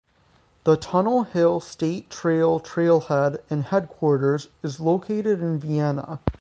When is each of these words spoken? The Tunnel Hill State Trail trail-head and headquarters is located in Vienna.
The 0.63 0.77
Tunnel 0.77 1.25
Hill 1.25 1.59
State 1.59 2.09
Trail 2.09 2.59
trail-head 2.59 3.43
and 3.51 3.65
headquarters 3.65 4.47
is 4.63 4.79
located 4.79 5.41
in 5.41 5.59
Vienna. 5.59 6.19